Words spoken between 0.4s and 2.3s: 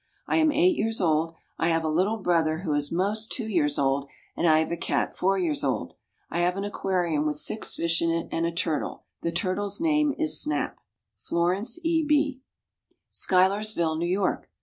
eight years old. I have a little